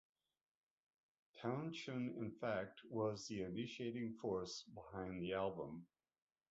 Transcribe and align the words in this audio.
Townshend, 1.39 2.17
in 2.17 2.31
fact, 2.31 2.81
was 2.89 3.27
the 3.27 3.43
initiating 3.43 4.15
force 4.19 4.63
behind 4.73 5.21
the 5.21 5.33
album. 5.33 5.85